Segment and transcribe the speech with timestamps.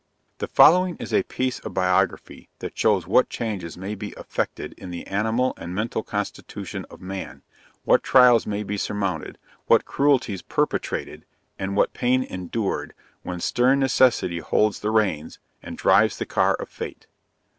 [0.39, 4.89] The following is a piece of biography, that shows what changes may be effected in
[4.89, 7.43] the animal and mental constitution of man;
[7.83, 9.37] what trials may be surmounted;
[9.67, 11.23] what cruelties perpetrated,
[11.59, 16.67] and what pain endured, when stern necessity holds the reins, and drives the car of
[16.67, 17.05] fate.